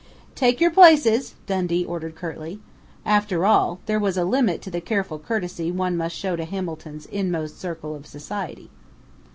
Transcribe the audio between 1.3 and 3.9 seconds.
Dundee ordered curtly. After all,